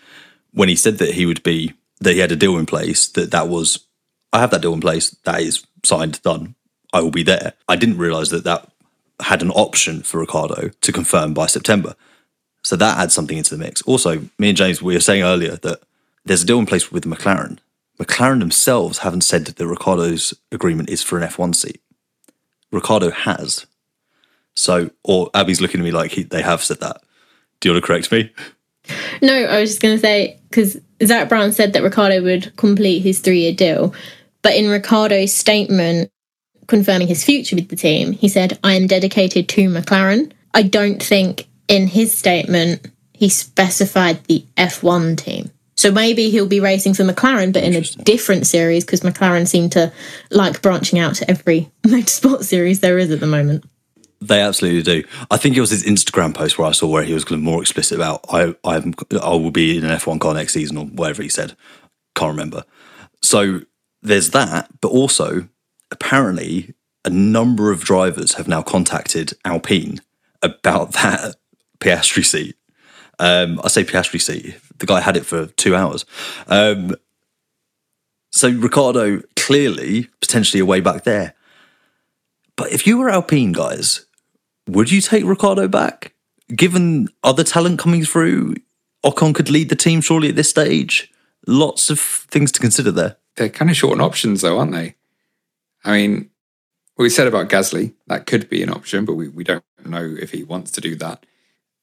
[0.54, 3.32] when he said that he would be that he had a deal in place, that
[3.32, 3.80] that was
[4.32, 5.12] I have that deal in place.
[5.26, 6.56] That is signed, done.
[6.92, 7.54] I will be there.
[7.68, 8.70] I didn't realize that that
[9.20, 11.96] had an option for Ricciardo to confirm by September.
[12.63, 13.82] So that adds something into the mix.
[13.84, 15.82] Also, me and James, we were saying earlier that
[16.26, 17.60] there's a deal in place with McLaren.
[18.00, 21.82] McLaren themselves haven't said that Ricciardo's agreement is for an F1 seat.
[22.72, 23.66] Ricciardo has.
[24.56, 27.02] So, or Abby's looking at me like he, they have said that.
[27.60, 28.32] Do you want to correct me?
[29.22, 33.00] No, I was just going to say because Zak Brown said that Ricciardo would complete
[33.02, 33.94] his three-year deal,
[34.42, 36.10] but in Ricciardo's statement
[36.68, 41.02] confirming his future with the team, he said, "I am dedicated to McLaren." I don't
[41.02, 45.50] think in his statement he specified the F1 team.
[45.76, 49.70] So maybe he'll be racing for McLaren, but in a different series because McLaren seem
[49.72, 49.92] to
[50.30, 53.66] like branching out to every motorsport series there is at the moment.
[54.28, 55.04] They absolutely do.
[55.30, 57.44] I think it was his Instagram post where I saw where he was kind of
[57.44, 60.86] more explicit about I I'm, I will be in an F1 car next season or
[60.86, 61.58] whatever he said.
[62.16, 62.64] Can't remember.
[63.22, 63.62] So
[64.02, 65.50] there's that, but also
[65.92, 70.00] apparently a number of drivers have now contacted Alpine
[70.42, 71.36] about that
[71.80, 72.56] Piastri seat.
[73.20, 74.56] Um, I say Piastri seat.
[74.78, 76.06] The guy had it for two hours.
[76.48, 76.96] Um,
[78.32, 81.36] so Ricciardo clearly potentially a way back there.
[82.56, 84.06] But if you were Alpine guys,
[84.67, 86.13] would you take Ricciardo back?
[86.49, 88.56] Given other talent coming through,
[89.04, 91.12] Ocon could lead the team surely at this stage.
[91.47, 93.17] Lots of things to consider there.
[93.36, 94.95] They're kind of short on options, though, aren't they?
[95.84, 96.30] I mean,
[96.95, 100.15] what we said about Gasly, that could be an option, but we, we don't know
[100.19, 101.26] if he wants to do that.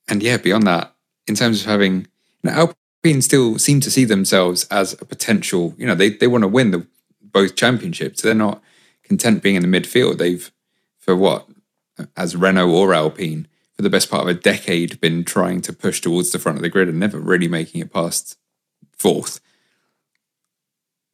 [0.08, 0.94] And yeah, beyond that,
[1.26, 2.06] in terms of having,
[2.42, 2.52] you know,
[3.02, 6.48] Alpine still seem to see themselves as a potential, you know, they, they want to
[6.48, 6.86] win the
[7.22, 8.22] both championships.
[8.22, 8.62] They're not
[9.02, 10.18] content being in the midfield.
[10.18, 10.50] They've,
[10.98, 11.46] for what,
[12.16, 16.00] as Renault or Alpine, for the best part of a decade, been trying to push
[16.00, 18.36] towards the front of the grid and never really making it past
[18.96, 19.40] fourth.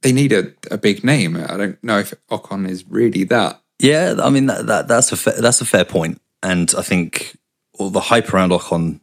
[0.03, 1.37] They need a, a big name.
[1.37, 3.61] I don't know if Ocon is really that.
[3.79, 7.37] Yeah, I mean that, that that's a fair, that's a fair point, and I think
[7.79, 9.01] all the hype around Ocon,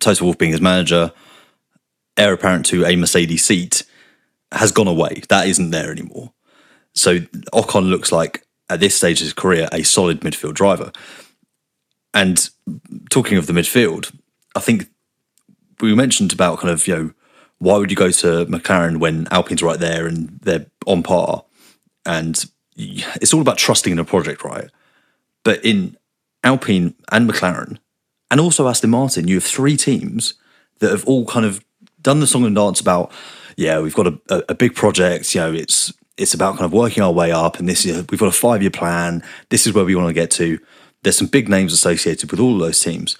[0.00, 1.12] Toto Wolff being his manager,
[2.16, 3.84] heir apparent to a Mercedes seat,
[4.52, 5.22] has gone away.
[5.28, 6.32] That isn't there anymore.
[6.94, 7.18] So
[7.52, 10.92] Ocon looks like at this stage of his career a solid midfield driver.
[12.14, 12.48] And
[13.10, 14.14] talking of the midfield,
[14.54, 14.88] I think
[15.80, 17.10] we mentioned about kind of you know
[17.58, 21.44] why would you go to McLaren when Alpine's right there and they're on par,
[22.04, 22.44] and
[22.76, 24.68] it's all about trusting in a project, right?
[25.44, 25.96] But in
[26.44, 27.78] Alpine and McLaren,
[28.30, 30.34] and also Aston Martin, you have three teams
[30.80, 31.64] that have all kind of
[32.00, 33.12] done the song and dance about,
[33.56, 35.34] yeah, we've got a, a, a big project.
[35.34, 38.20] You know, it's it's about kind of working our way up, and this is we've
[38.20, 39.22] got a five year plan.
[39.48, 40.58] This is where we want to get to.
[41.02, 43.16] There's some big names associated with all those teams.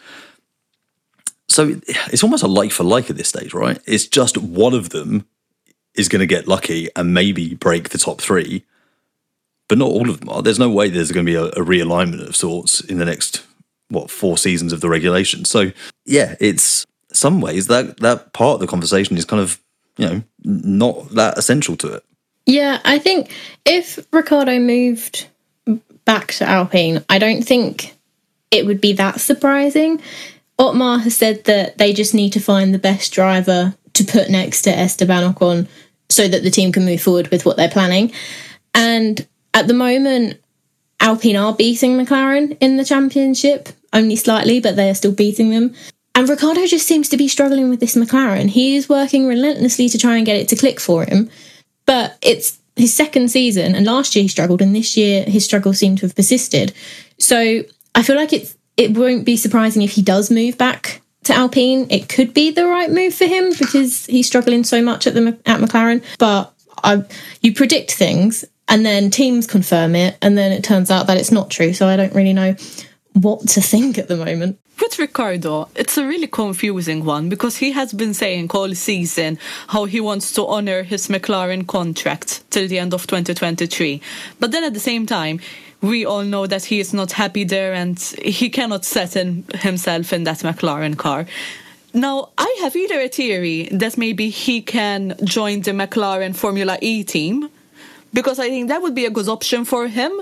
[1.48, 3.78] So it's almost a like for like at this stage, right?
[3.87, 5.26] It's just one of them
[5.94, 8.64] is going to get lucky and maybe break the top three,
[9.68, 10.42] but not all of them are.
[10.42, 13.44] There's no way there's going to be a, a realignment of sorts in the next
[13.88, 15.44] what four seasons of the regulation.
[15.44, 15.72] So
[16.07, 19.61] yeah, it's some ways that that part of the conversation is kind of
[19.98, 22.05] you know not that essential to it.
[22.46, 25.26] Yeah, I think if Ricciardo moved
[26.05, 27.94] back to Alpine, I don't think
[28.50, 30.00] it would be that surprising.
[30.59, 34.62] Otmar has said that they just need to find the best driver to put next
[34.62, 35.68] to Esteban Ocon
[36.09, 38.12] so that the team can move forward with what they're planning.
[38.74, 40.40] And at the moment,
[41.00, 45.74] Alpine are beating McLaren in the championship, only slightly, but they are still beating them.
[46.14, 48.48] And Ricciardo just seems to be struggling with this McLaren.
[48.48, 51.31] He is working relentlessly to try and get it to click for him,
[51.92, 55.74] but it's his second season, and last year he struggled, and this year his struggle
[55.74, 56.72] seemed to have persisted.
[57.18, 61.35] So I feel like it's it won't be surprising if he does move back to
[61.35, 61.87] Alpine.
[61.90, 65.38] It could be the right move for him because he's struggling so much at the
[65.44, 66.02] at McLaren.
[66.18, 67.05] But I,
[67.42, 71.31] you predict things, and then teams confirm it, and then it turns out that it's
[71.31, 71.74] not true.
[71.74, 72.57] So I don't really know
[73.12, 74.59] what to think at the moment.
[74.80, 79.85] With Ricciardo, it's a really confusing one because he has been saying all season how
[79.85, 84.00] he wants to honor his McLaren contract till the end of 2023.
[84.40, 85.40] But then at the same time,
[85.80, 90.24] we all know that he is not happy there and he cannot settle himself in
[90.24, 91.26] that McLaren car.
[91.94, 97.04] Now, I have either a theory that maybe he can join the McLaren Formula E
[97.04, 97.48] team
[98.14, 100.12] because I think that would be a good option for him,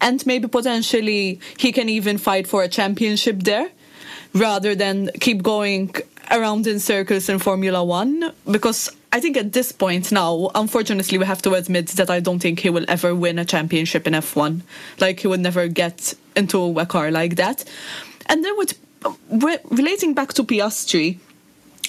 [0.00, 3.68] and maybe potentially he can even fight for a championship there
[4.36, 5.94] rather than keep going
[6.30, 8.32] around in circles in Formula One.
[8.50, 12.38] Because I think at this point now, unfortunately, we have to admit that I don't
[12.38, 14.60] think he will ever win a championship in F1.
[15.00, 17.64] Like, he would never get into a car like that.
[18.26, 18.78] And then with
[19.70, 21.18] relating back to Piastri,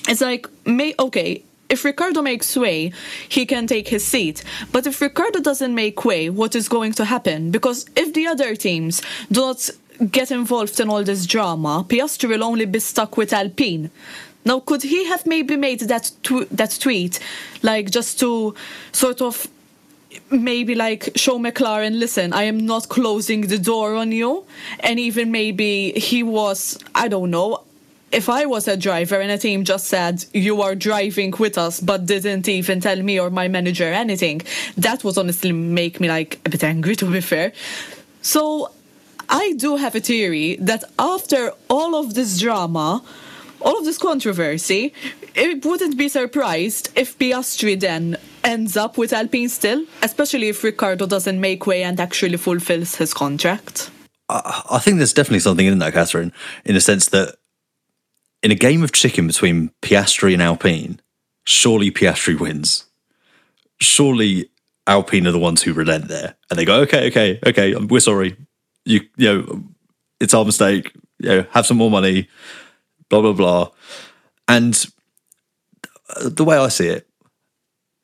[0.08, 2.94] it's like, may, okay, if Ricciardo makes way,
[3.28, 4.44] he can take his seat.
[4.72, 7.52] But if Ricciardo doesn't make way, what is going to happen?
[7.52, 9.70] Because if the other teams do not
[10.12, 13.90] get involved in all this drama, Piastri will only be stuck with Alpine.
[14.46, 17.20] Now, could he have maybe made that tw- that tweet,
[17.64, 18.56] like just to
[18.92, 19.48] sort of
[20.32, 24.46] maybe like show McLaren, listen, I am not closing the door on you,
[24.80, 27.64] and even maybe he was, I don't know,
[28.12, 31.82] if I was a driver and a team just said, you are driving with us,
[31.82, 34.42] but didn't even tell me or my manager anything,
[34.78, 37.52] that would honestly make me like a bit angry to be fair.
[38.22, 38.72] So
[39.30, 43.04] I do have a theory that after all of this drama,
[43.62, 44.94] all of this controversy,
[45.36, 51.06] it wouldn't be surprised if Piastri then ends up with Alpine still, especially if Ricciardo
[51.06, 53.92] doesn't make way and actually fulfills his contract.
[54.30, 56.34] I think there's definitely something in that, Catherine,
[56.66, 57.36] in the sense that
[58.44, 61.00] in a game of chicken between Piastri and Alpine,
[61.46, 62.86] surely Piastri wins.
[63.80, 64.50] Surely
[64.86, 68.36] Alpine are the ones who relent there, and they go, "Okay, okay, okay, we're sorry.
[68.88, 69.64] You, you know,
[70.20, 70.92] it's our mistake.
[71.20, 72.28] You know, have some more money."
[73.10, 73.70] Blah blah blah,
[74.50, 74.86] and
[76.26, 77.08] the way I see it,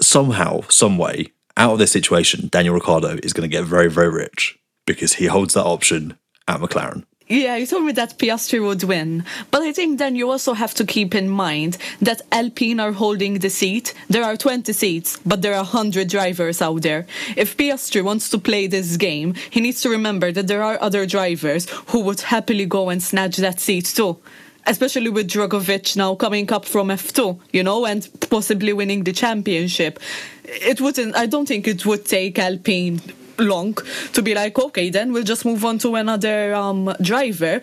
[0.01, 4.09] somehow, some way, out of this situation, Daniel Ricciardo is going to get very, very
[4.09, 6.17] rich because he holds that option
[6.47, 7.05] at McLaren.
[7.29, 9.23] Yeah, you told me that Piastri would win.
[9.49, 13.39] But I think then you also have to keep in mind that Alpine are holding
[13.39, 13.93] the seat.
[14.09, 17.07] There are 20 seats, but there are 100 drivers out there.
[17.37, 21.05] If Piastri wants to play this game, he needs to remember that there are other
[21.05, 24.17] drivers who would happily go and snatch that seat too.
[24.65, 29.99] Especially with Drugovich now coming up from F2, you know, and possibly winning the championship.
[30.45, 33.01] It wouldn't, I don't think it would take Alpine
[33.37, 33.77] long
[34.13, 37.61] to be like, okay, then we'll just move on to another um, driver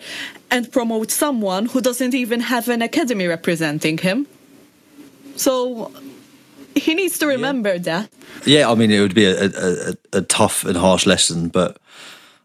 [0.49, 4.27] and promote someone who doesn't even have an academy representing him.
[5.35, 5.91] So
[6.75, 7.79] he needs to remember yeah.
[7.79, 8.09] that.
[8.45, 11.77] Yeah, I mean, it would be a, a, a, tough and harsh lesson, but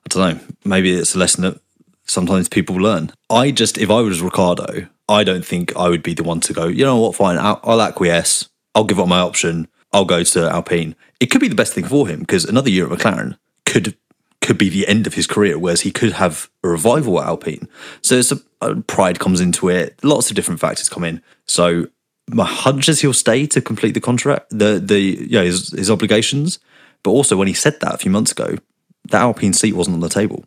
[0.05, 0.41] I don't know.
[0.65, 1.61] Maybe it's a lesson that
[2.05, 3.13] sometimes people learn.
[3.31, 6.53] I just, if I was Ricciardo, I don't think I would be the one to
[6.53, 8.49] go, you know what, fine, I'll, I'll acquiesce.
[8.75, 9.69] I'll give up my option.
[9.93, 10.95] I'll go to Alpine.
[11.21, 13.97] It could be the best thing for him because another year at McLaren could
[14.43, 17.69] could be the end of his career, whereas he could have a revival at Alpine.
[18.01, 19.99] So it's a, pride comes into it.
[20.05, 21.21] Lots of different factors come in.
[21.47, 21.89] So
[22.29, 26.59] my hunch is he'll stay to complete the contract, the the know, his, his obligations.
[27.03, 28.57] But also when he said that a few months ago,
[29.11, 30.45] that Alpine seat wasn't on the table.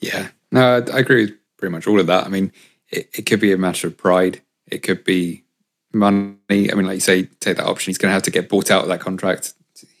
[0.00, 2.24] Yeah, no, I agree with pretty much all of that.
[2.24, 2.52] I mean,
[2.90, 4.42] it, it could be a matter of pride.
[4.66, 5.44] It could be
[5.92, 6.36] money.
[6.50, 7.90] I mean, like you say, take that option.
[7.90, 9.54] He's going to have to get bought out of that contract.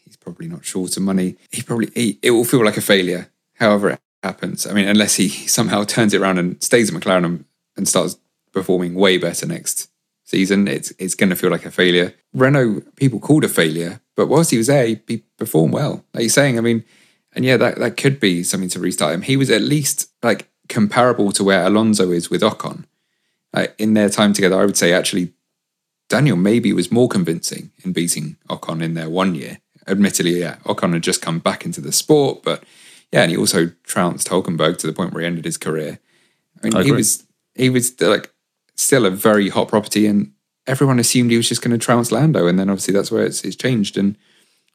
[0.04, 1.36] He's probably not short of money.
[1.50, 4.66] He probably he, it will feel like a failure, however it happens.
[4.66, 7.44] I mean, unless he somehow turns it around and stays at McLaren and,
[7.76, 8.18] and starts
[8.52, 9.90] performing way better next
[10.24, 12.14] season, it's it's going to feel like a failure.
[12.32, 16.04] Renault people called a failure, but whilst he was there, he, performed well.
[16.12, 16.84] Like you're saying, I mean,
[17.32, 19.22] and yeah, that that could be something to restart him.
[19.22, 22.84] He was at least like comparable to where Alonso is with Ocon.
[23.78, 25.32] In their time together, I would say actually
[26.08, 29.58] Daniel maybe was more convincing in beating Ocon in their one year.
[29.86, 32.64] Admittedly, yeah, Ocon had just come back into the sport, but
[33.12, 35.98] yeah, and he also trounced Hulkenberg to the point where he ended his career.
[36.62, 38.32] I mean, I he was he was like
[38.74, 40.32] still a very hot property, and
[40.66, 43.42] everyone assumed he was just going to trounce Lando, and then obviously that's where it's,
[43.44, 43.96] it's changed.
[43.96, 44.16] And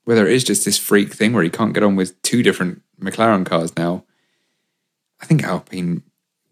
[0.05, 2.81] whether it is just this freak thing where he can't get on with two different
[2.99, 4.03] McLaren cars now,
[5.21, 6.03] I think Alpine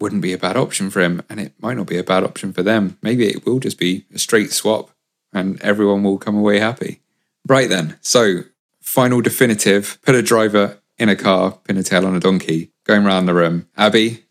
[0.01, 2.51] wouldn't be a bad option for him, and it might not be a bad option
[2.51, 2.97] for them.
[3.01, 4.89] Maybe it will just be a straight swap,
[5.31, 7.01] and everyone will come away happy.
[7.47, 8.43] Right then, so
[8.81, 13.05] final definitive: put a driver in a car, pin a tail on a donkey, going
[13.05, 13.67] around the room.
[13.77, 14.23] Abby,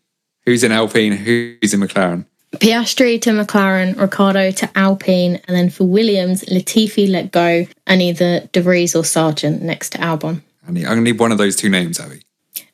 [0.45, 1.13] who's in Alpine?
[1.13, 2.25] Who's in McLaren?
[2.57, 8.41] Piastri to McLaren, Ricciardo to Alpine, and then for Williams, Latifi let go, and either
[8.51, 10.41] De Vries or Sargent next to Albon.
[10.67, 12.21] I need, I'm need one of those two names, Abby.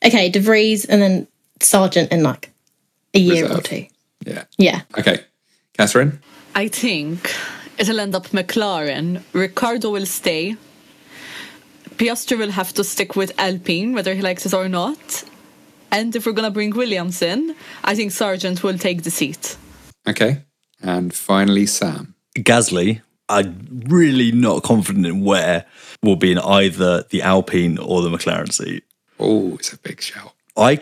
[0.04, 1.28] Okay, De Vries and then
[1.60, 2.50] Sargent in like
[3.18, 3.58] a year Reserve.
[3.58, 3.86] or two.
[4.26, 4.44] Yeah.
[4.56, 4.80] Yeah.
[4.98, 5.18] Okay,
[5.76, 6.20] Catherine.
[6.54, 7.32] I think
[7.78, 9.22] it'll end up McLaren.
[9.32, 10.56] Ricciardo will stay.
[11.96, 15.24] Piastri will have to stick with Alpine, whether he likes it or not.
[15.90, 17.54] And if we're gonna bring Williams in,
[17.84, 19.56] I think Sargent will take the seat.
[20.06, 20.42] Okay,
[20.82, 22.14] and finally Sam.
[22.36, 25.64] Gasly, I'm really not confident in where
[26.02, 28.84] will be in either the Alpine or the McLaren seat.
[29.18, 30.32] Oh, it's a big shout.
[30.56, 30.80] I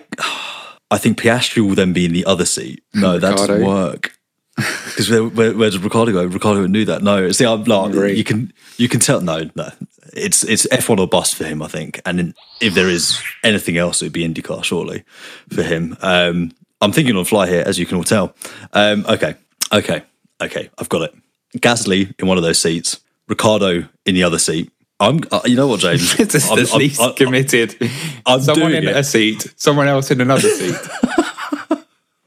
[0.90, 2.82] I think Piastri will then be in the other seat.
[2.94, 4.12] No, that doesn't work.
[4.56, 6.24] Because where, where, where does Ricciardo go?
[6.24, 7.02] Ricciardo knew that.
[7.02, 7.92] No, see, I'm not.
[7.92, 9.20] You can you can tell.
[9.20, 9.68] No, no,
[10.14, 11.60] it's it's F1 or bust for him.
[11.60, 12.00] I think.
[12.06, 15.04] And in, if there is anything else, it would be IndyCar surely
[15.52, 15.96] for him.
[16.00, 18.34] Um, I'm thinking on fly here, as you can all tell.
[18.72, 19.34] Um, okay,
[19.74, 20.02] okay,
[20.40, 20.70] okay.
[20.78, 21.14] I've got it.
[21.58, 23.00] Gasly in one of those seats.
[23.28, 24.70] Ricciardo in the other seat.
[24.98, 25.20] I'm.
[25.30, 26.18] Uh, you know what, James?
[26.20, 27.76] It's the I'm- I'm- least I'm- committed.
[28.24, 28.96] I'm someone in it.
[28.96, 30.74] a seat, someone else in another seat.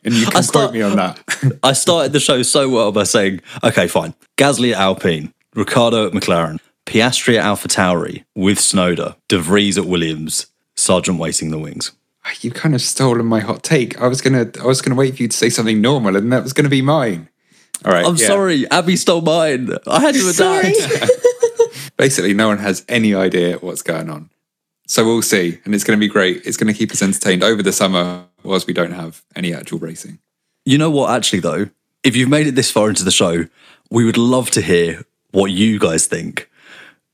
[0.03, 1.19] and you can quote me on that.
[1.63, 4.13] I started the show so well by saying, okay, fine.
[4.37, 9.85] Gasly at Alpine, Ricciardo at McLaren, Piastri at Alpha Tauri with Tsunoda, De Vries at
[9.85, 11.91] Williams, Sargent waiting the wings.
[12.41, 13.99] You kind of stolen my hot take.
[13.99, 16.43] I was gonna, I was gonna wait for you to say something normal, and that
[16.43, 17.27] was gonna be mine.
[17.83, 18.05] All right.
[18.05, 18.27] I'm yeah.
[18.27, 19.69] sorry, Abby stole mine.
[19.87, 20.77] I had to adapt.
[21.99, 24.29] Basically, no one has any idea what's going on.
[24.87, 26.45] So we'll see, and it's going to be great.
[26.45, 29.79] It's going to keep us entertained over the summer whilst we don't have any actual
[29.79, 30.17] racing.
[30.63, 31.69] You know what, actually, though?
[32.01, 33.47] If you've made it this far into the show,
[33.91, 36.49] we would love to hear what you guys think.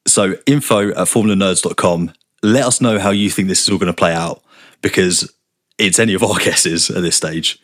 [0.06, 2.14] So, info at formulanerds.com.
[2.44, 4.44] Let us know how you think this is all going to play out
[4.84, 5.34] because
[5.80, 7.60] it's any of our guesses at this stage.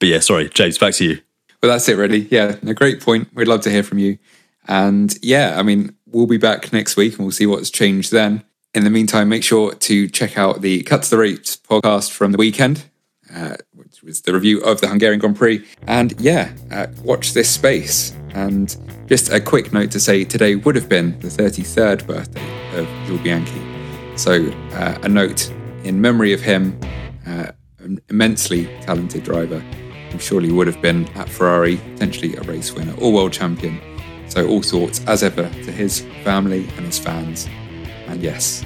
[0.00, 1.20] But yeah, sorry, James, back to you.
[1.62, 2.26] Well, that's it, really.
[2.28, 3.28] Yeah, a great point.
[3.32, 4.18] We'd love to hear from you.
[4.66, 8.44] And yeah, I mean, we'll be back next week and we'll see what's changed then.
[8.74, 12.32] In the meantime, make sure to check out the Cut to the Race podcast from
[12.32, 12.84] the weekend,
[13.34, 15.64] uh, which was the review of the Hungarian Grand Prix.
[15.86, 18.14] And yeah, uh, watch this space.
[18.34, 18.76] And
[19.06, 23.20] just a quick note to say today would have been the 33rd birthday of Jules
[23.22, 23.62] Bianchi.
[24.16, 25.50] So uh, a note
[25.84, 26.78] in memory of him,
[27.26, 29.60] uh, an immensely talented driver
[30.10, 33.80] who surely would have been at Ferrari, potentially a race winner or world champion.
[34.36, 37.48] So all thoughts, as ever, to his family and his fans.
[38.06, 38.62] And yes,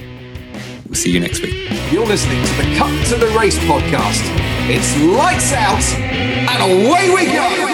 [0.84, 1.70] we'll see you next week.
[1.92, 4.20] You're listening to the Cut to the Race podcast.
[4.68, 5.80] It's lights out
[6.50, 7.72] and away we go.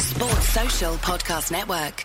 [0.00, 2.04] Sports Social Podcast Network.